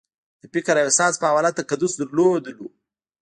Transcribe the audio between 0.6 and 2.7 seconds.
او احساس په حواله تقدس لرلو